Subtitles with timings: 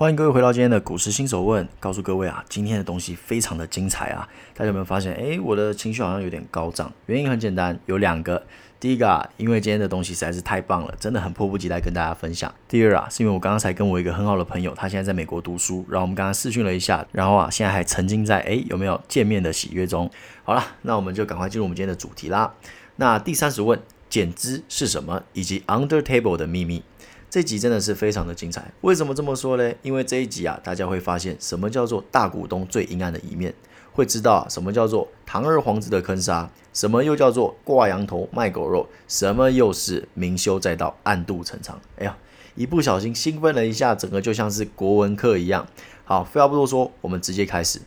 [0.00, 4.26] 欢迎各位回到今天的股市新手问，告诉各位啊，今天的东西非常的精彩啊！
[4.54, 5.12] 大家有没有发现？
[5.12, 8.42] 诶，我的情绪好像有点高涨，原因很简单，有两个。
[8.80, 12.50] 第一个啊，因为今天的东西实在是太棒了，真的很迫不及待跟大家分享。
[12.66, 20.10] 第二啊，是因为我刚刚才跟我一个很好的朋友，他现在在美国读书，然后我们刚刚试训了一下，然后啊，现在还沉浸在诶有没有见面的喜悦中。
[20.44, 22.54] 好了，那我们就赶快进入我们今天的主题啦。
[22.96, 23.78] 那第三十问，
[24.08, 25.24] 减资是什么？
[25.34, 26.82] 以及 Under Table 的秘密。
[27.30, 29.72] 这集真的是非常的精彩，为什么这么说呢？
[29.82, 33.54] 因为这一集啊，大家会发现什么叫做大股东最阴暗的一面，
[33.92, 41.80] 会知道什么叫做堂而皇之的坑杀，什么又叫做挂羊头卖狗肉，什么又是明修栈道暗度陈仓。
[41.98, 42.18] 哎呀，
[42.56, 45.68] 一不小心兴奋了一下，整个就像是国文课一样。
[46.04, 47.80] 好，废话不多说，我们直接开始。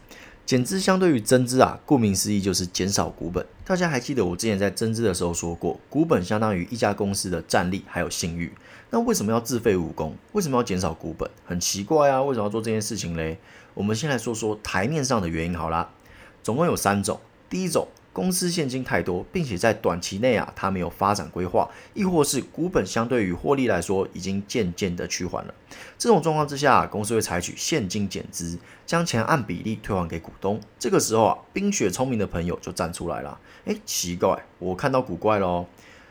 [0.46, 3.46] 减资相对于增资啊，顾名思义就是减少股本。
[3.64, 8.52] 大家还记得我之前在增资的时候说过，股本相当于一家公司的战力还有信誉。
[8.90, 10.16] 那为什么要自废武功？
[10.34, 11.30] 为什么要减少股本？
[11.46, 13.40] 很奇怪啊，为什么要做这件事情嘞？
[13.74, 15.90] 我们先来说说台面上的原因好啦，
[16.44, 17.22] 总共有三种。
[17.50, 25.54] 第一种，公司现金太多，并且在短期内啊，它没有发展规划，亦或是股本相对于获利来说已经渐渐的趋缓了。
[25.98, 30.62] 这种状况之下，公司会采取现金减资，将钱按比例退还给股东。
[30.78, 33.40] 这个时候啊，冰雪聪明的朋友就站出来了。
[33.66, 35.66] 诶，奇怪，我看到古怪喽。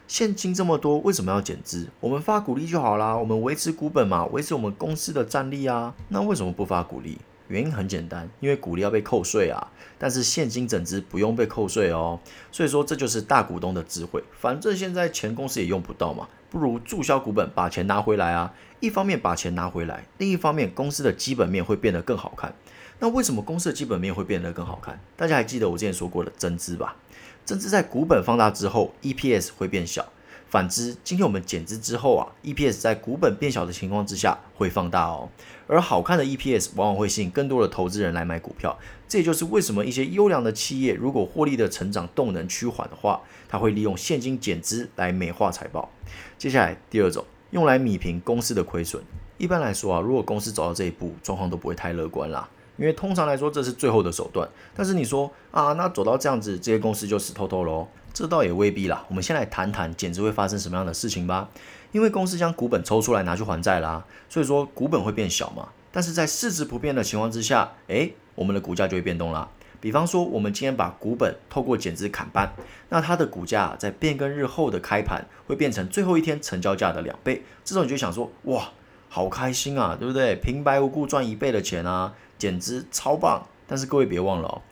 [0.08, 1.88] 现金这么多，为什么要减资？
[2.00, 5.94] 我们发股利就好啦，我们维持股本嘛，维持我们公司的战力啊。
[6.08, 7.16] 那为什么不发股利？
[7.52, 9.70] 原因很简单，因为股利要被扣税啊。
[9.98, 12.18] 但是现金整资不用被扣税哦。
[12.50, 14.24] 所以说这就是大股东的智慧。
[14.32, 18.52] 反正现在钱公司也用不到嘛，不如注销股本，把钱拿回来啊。
[18.80, 22.52] 一方面把钱拿回来，另一方面公司的基本面会变得更好看。
[22.98, 24.98] 那为什么公司的基本面会变得更好看？
[25.16, 26.96] 大家还记得我之前说过的增资吧？
[27.44, 30.08] 增资在股本放大之后，EPS 会变小。
[30.52, 35.30] 反之，今天我们减资之后啊，EPS 在股本变小的情况之下会放大哦。
[35.66, 38.78] 而好看的 EPS 往往会吸引更多的投资人来买股票。
[39.08, 45.88] 这也就是为什么一些优良的企业，如果获利的成长动能趋缓的话，它会利用现金减资来美化财报。
[46.36, 49.02] 接下来第二种，用来米平公司的亏损。
[49.38, 52.46] 一般来说啊，如果公司走到这一步，状况都不会太乐观啦。
[52.76, 54.46] 因为通常来说，这是最后的手段。
[54.74, 57.88] 但是你说啊，那走到这样子，这些公司就死透透喽？
[58.12, 59.04] 这倒也未必啦。
[59.08, 61.48] 我们先来谈谈减资会发生什么样的事情吧。
[61.92, 65.68] 因为公司将股本抽出来拿去还债啦，所以说股本会变小嘛。
[65.90, 69.48] 但是在市值不变的情况之下，诶，我们的股价就会变动啦。
[69.78, 72.54] 比方说，我们今天把股本透过减资砍半，
[72.88, 77.42] 那它的股价在变更日后的开盘会变成最后一天成交价的两倍。
[77.64, 78.70] 这种你就想说，哇，
[79.08, 80.36] 好开心啊，对不对？
[80.36, 82.14] 平白无故赚一倍的钱啊！
[82.38, 84.62] 减资超棒，但是各位别忘了哦，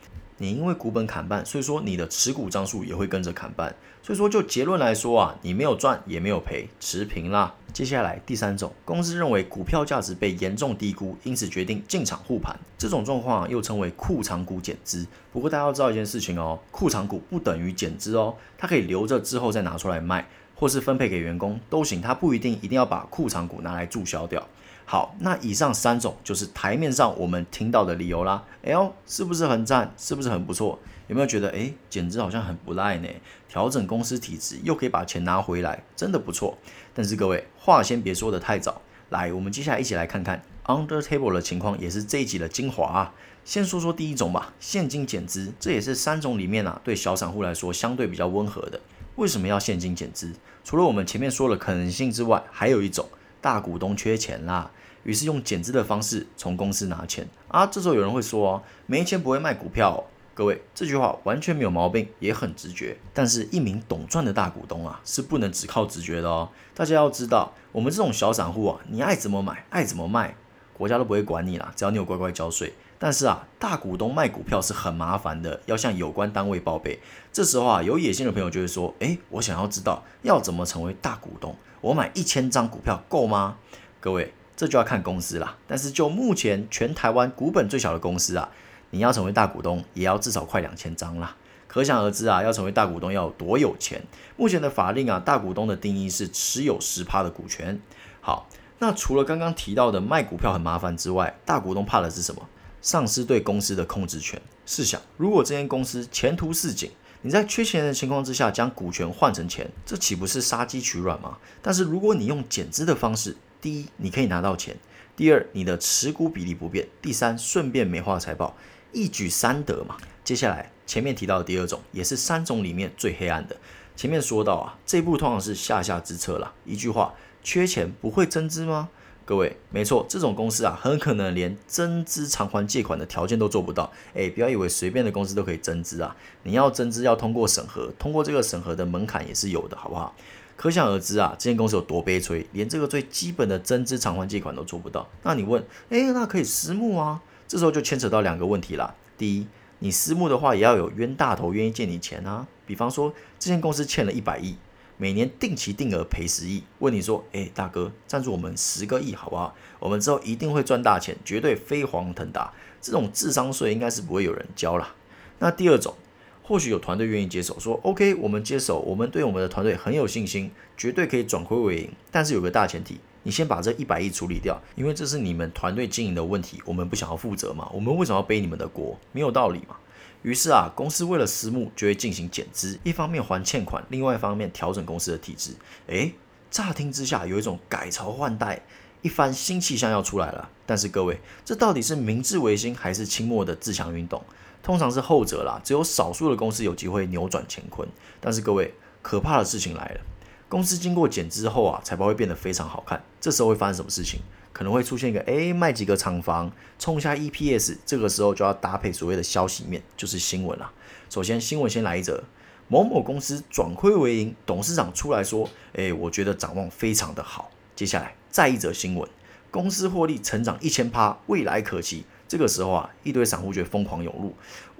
[0.41, 7.53] 你因为股本砍半，所以说你的持股张数也会跟着砍半，所以说就结论来说啊，你没有赚也没有赔，持平啦。
[7.71, 15.05] 接下来第三种，公司认为股票价值被严重低估，因此决定进场护盘，这种状况又称为库藏股减资。
[15.31, 24.43] 不过大家要知道一件事情哦，库藏股不等于减资哦，它可以留着之后再拿出来卖，或是分配给员工都行，它不一定一定要把库藏股拿来注销掉。
[24.91, 28.43] 好，那以上三种就是台面上我们听到的理由啦。
[28.61, 28.73] 哎
[29.07, 29.93] 是不是很赞？
[29.95, 30.77] 是不是很不错？
[31.07, 33.07] 有没有觉得哎，简直好像很不赖呢？
[33.47, 36.57] 调整公司体制又可以把钱拿回来，真的不错。
[36.93, 38.81] 但是各位话先别说的太早，
[39.11, 43.13] 来，我们接下来一起来看看 under table 的情况，也是这一集的精华啊。
[43.45, 48.81] 先说说第一种吧，现金减资，这也是三种里面啊，对小散户来说相对比较温和的。
[49.15, 50.33] 为什么要现金减资？
[50.65, 53.07] 除了我们前面说的可能性之外，还有一种
[53.39, 54.69] 大股东缺钱啦。
[55.03, 60.03] 于是用减资的方式从公司拿钱啊，这时候有人会说哦没钱不会卖股票。
[60.33, 62.97] 各位这句话完全没有毛病，也很直觉。
[63.13, 66.49] 但是，一名懂赚的大股东啊，是不能只靠直觉的哦。
[66.73, 70.33] 大家要知道，我们这种小散户啊，你爱怎么买，爱怎么卖，
[70.73, 72.73] 国家都不会管你啦，只要你有乖乖交税。
[72.97, 76.99] 但是啊，大股东卖股票是很麻烦的，要向有关单位报备。
[77.33, 83.57] 这时候啊，有野心的朋友就会说：诶，我想要知道要怎么成为大股东，我买一千张股票够吗？
[83.99, 84.33] 各位。
[84.61, 88.47] 这就要看公司啦，但是就目前全台湾股本最小的公司啊，
[88.91, 91.35] 你要成为大股东，也要至少快两千张啦。
[91.67, 94.03] 可想而知啊，要成为大股东要有多有钱。
[94.37, 97.81] 目前的法令啊，大股东的定义是持有十趴的股权。
[98.21, 98.47] 好，
[98.77, 102.47] 那除了刚刚提到的卖股票很麻烦之外，大股东怕的是什么？
[102.81, 104.39] 丧失对公司的控制权。
[104.67, 106.91] 试想，如果这间公司前途似锦，
[107.23, 111.39] 你在缺钱的情况之下将股权换成钱，这岂不是杀鸡取卵吗？
[111.63, 114.73] 但是如果你用减资的方式，第一，你可以拿到钱；
[115.15, 118.57] 第二，你的持股比例不变；第三，顺便美化财报，
[118.91, 119.95] 一举三得嘛。
[120.23, 123.55] 接下来前面提到的第二种，也是三种里面最黑暗的。
[123.95, 126.53] 前面说到啊，这步通常是下下之策了。
[126.65, 127.13] 一句话，
[127.43, 128.89] 缺钱不会增资吗？
[129.23, 133.91] 各位，没错，这种公司啊，很可能连增资偿还借款的条件都做不到。
[134.15, 140.15] 哎，不要以为随便的公司都可以增资啊，你要增资要通过审核，通过这个审核的门槛也是有的，好不好？
[140.61, 145.09] 可想而知啊，这间公司有多悲催，连这个最基本的增资偿还借款都做不到。
[145.23, 147.19] 那你问，哎，那可以私募啊？
[147.47, 148.93] 这时候就牵扯到两个问题啦。
[149.17, 149.47] 第一，
[149.79, 152.45] 你私募的话，也要有冤大头愿意借你钱啊。
[152.67, 154.55] 比方说，这间公司欠了一百亿。
[154.97, 159.55] 每年定期定额赔十亿，问你说，哎，大哥，赞助我们十个亿好不好？
[159.79, 162.53] 我们之后一定会赚大钱，绝对飞黄腾达。
[162.79, 164.93] 这种智商税应该是不会有人交了。
[165.39, 165.95] 那第二种，
[166.43, 171.89] 或许有团队愿意接手，说 OK，我们接手，我们对我们的团队很有信心，绝对可以转亏为盈。
[172.11, 178.99] 但是有个大前提，你先把这一百亿处理掉，因为这是你们团队经营的问题，我们不想要负责嘛，我们为什么要背你们的锅？
[179.11, 179.77] 没有道理嘛。
[180.23, 185.53] 于是啊，公司为了私募就会进行减资，一方面还欠款，另外一方面调整公司的体制。
[185.87, 186.13] 诶，
[186.51, 188.61] 乍听之下有一种改朝换代、
[189.01, 190.49] 一番新气象要出来了。
[190.65, 194.23] 但是各位，这到底是明治维新还是清末的自强运动？
[194.63, 197.87] 通常是后者啦，只有少数的公司有机会扭转乾坤。
[198.19, 200.01] 但是各位，可怕的事情来了，
[200.47, 203.03] 公司经过减资后啊，财报会变得非常好看。
[203.19, 204.19] 这时候会发生什么事情？
[204.53, 210.71] 可能会出现一个，哎，卖几个厂房，冲一下 EPS，这个时候就要搭配所谓的消息面，就是新闻啦。
[211.09, 212.23] 首先，新闻先来一则，
[212.67, 217.49] 某某公司转亏为盈，董事长出来说，哎，我觉得展望非常的好。
[217.75, 219.09] 接下来再一则新闻，
[219.49, 222.05] 公司获利成长一千趴，未来可期。
[222.31, 224.33] 这个时候啊，一堆散户就疯狂涌入，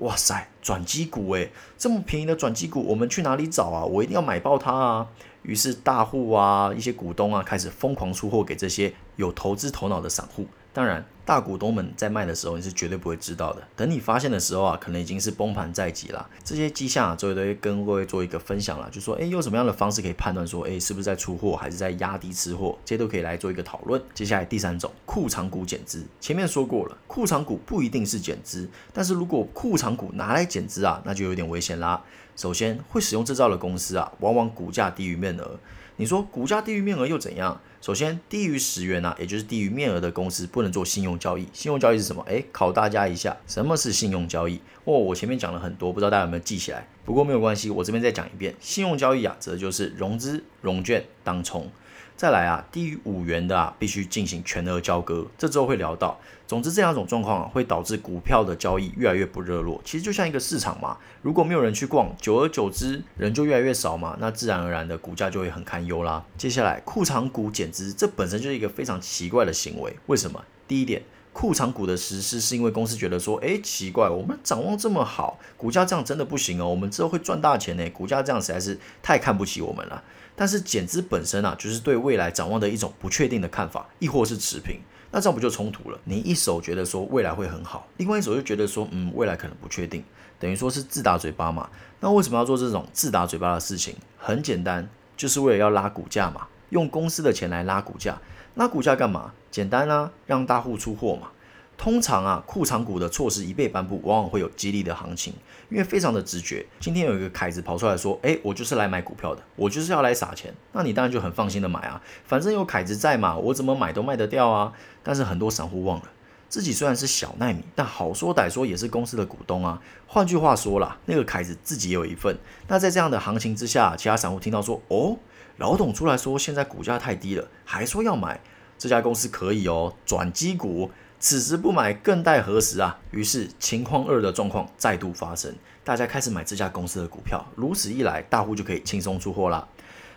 [0.05, 3.83] 哇塞，转机股诶，这么便宜的转机股，我们去哪里找啊？
[3.83, 5.07] 我一定要买爆它啊！
[5.41, 10.47] 于是大户啊，一些股东啊，开始疯狂出货给这些有投资头脑的散户。
[10.71, 13.61] 当然，大股东们在卖的时候，你是绝对不会知道的。
[13.75, 16.29] 等你发现的时候啊，可能已经是崩盘在即了。
[16.43, 22.77] 这些迹象啊，周围都会跟各位做一个分享了，就说，哎，用什么样的方式可以判断说，哎，是不是在出货，还是在压低吃货？
[22.83, 24.01] 这些都可以来做一个讨论。
[24.13, 26.03] 接下来第三种，库藏股减资。
[26.19, 32.03] 前面说过了，库藏股不一定是减资，但是如果库藏股拿来减资啊，那就有点危险啦。
[32.35, 35.59] 首先，会使用这招的公司啊，往往股价低于面额。
[35.97, 37.61] 你说股价低于面额又怎样？
[37.79, 41.47] 首先，低于十元啊，也就是低于面额的公司不能做信用用交易。
[41.53, 42.23] 信用交易是什么？
[42.27, 44.55] 诶，考大家一下，什么是信用交易？
[44.85, 46.87] 哦，我前面讲了很多，不知道大家有没有记起来？
[47.03, 51.69] 不过没有关系，我这边再讲一遍，信用交易啊，则就是融资融券当冲。
[52.15, 55.25] 再来啊，低于五元的啊，必须进行全额交割。
[55.39, 56.19] 这之后会聊到。
[56.45, 59.81] 总之，这两种状况啊，会导致股票的交易越来越不热络。
[59.83, 66.23] 其实就像一个市场嘛，如果没有人去逛，久而久之，人就越来越少嘛，那自然而然的股价就会很堪忧啦。
[66.37, 69.95] 接下来，库藏股减资，这本身就是一个非常奇怪的行为。
[70.05, 70.43] 为什么？
[70.71, 71.03] 第一点，
[71.33, 80.01] 库藏股的实施是因为公司觉得说，哎，奇怪，我们展望这么好，股价这样真的不行哦，我们之后会赚大钱呢，股价这样实在是太看不起我们了。
[80.33, 84.79] 但是减资本身啊，就是对未来展望的一种不确定的看法，亦或是持平，
[85.11, 85.99] 那这样不就冲突了？
[86.05, 90.01] 你一手觉得说未来会很好，另外一手就觉得说，嗯，未来可能不确定，
[90.39, 91.69] 等于说是自打嘴巴嘛。
[91.99, 93.93] 那为什么要做这种自打嘴巴的事情？
[94.17, 94.87] 很简单，
[95.17, 98.17] 就是为了要拉股价嘛，用公司的钱来拉股价，
[98.55, 99.33] 拉股价干嘛？
[99.49, 101.29] 简单啊，让大户出货嘛。
[101.77, 105.33] 通常啊，库藏股的措施一被颁布，往往会有激励的行情，
[105.69, 106.63] 因为非常的直觉。
[106.79, 114.71] 今天有一个凯子跑出来说：“哎，我就是来买股票的，我就是要来撒钱。”那你当然就很放心的买啊，反正有凯子在嘛，我怎么买都卖得掉啊。
[115.01, 116.03] 但是很多散户忘了，
[116.47, 119.81] 自己虽然是小奈米，但好说歹说也是公司的股东啊。
[120.05, 122.37] 换句话说啦，那个凯子自己有一份。
[122.67, 125.17] 那在这样的行情之下，其他散户听到说：“哦，
[125.57, 128.41] 老董出来说现在股价太低了，还说要买
[128.77, 130.91] 这家公司可以哦，转机股。”
[131.23, 132.97] 此时不买，更待何时啊？
[133.11, 135.53] 于是情况二的状况再度发生，
[135.83, 137.45] 大家开始买这家公司的股票。
[137.55, 139.67] 如此一来，大户就可以轻松出货啦。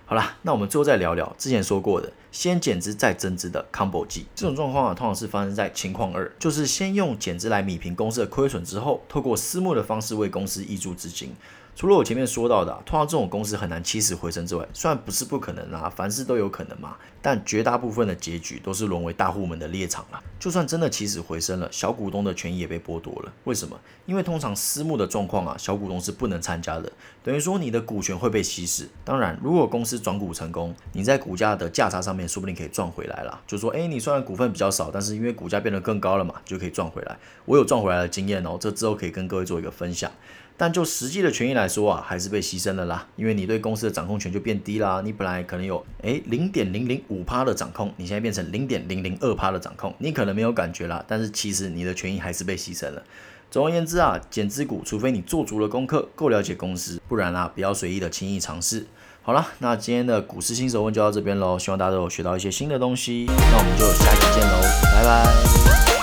[0.07, 4.25] 好啦，那我们最后再聊聊之前说过的，先减资再增资的 combo 计。
[4.35, 11.35] 这种状况啊，通常是发生在情况二，就是先用减资来米平公司的亏损之后，透过私募的方式为公司挹注资金。
[11.77, 20.23] 除了我前面说到的，通常这种公司很难起死回生之外，虽然不是不可能啊，凡事都有可能嘛，但绝大部分的结局都是沦为大户们的猎场了。
[20.39, 23.33] 就算真的起死回生了，小股东的权益也被剥夺了。
[23.45, 23.77] 为什么？
[24.07, 26.93] 因为通常私募的状况啊，小股东是不能参加的，
[27.25, 28.89] 等于说你的股权会被稀释。
[29.05, 33.41] 当然，如果公司转股成功，你在股价的价差上面说不定可以赚回来了。
[33.49, 37.17] 就说，哎，你虽然股份比较少，但是因为股价变得更高了嘛，就可以赚回来。
[37.47, 40.09] 我有赚回来的经验哦，这之后可以跟各位做一个分享。
[40.57, 45.03] 但就实际的权益来说啊，还是被牺牲了啦，因为你对公司的掌控权就变低啦。
[45.05, 53.03] 你本来可能有诶零点零零五趴的掌控，你现在变成零点零零二趴的掌控，你可能没有感觉啦，但是其实你的权益还是被牺牲了。
[53.51, 58.87] 总而言之啊，减资股，除非你做足了功课，够了解公司，不然啊，不要随意的轻易尝试。
[59.23, 64.61] 好了，那今天的股市新手问就到这边喽，希望大家都有学到一些新的东西，那我们就下期见喽，
[64.93, 65.94] 拜拜。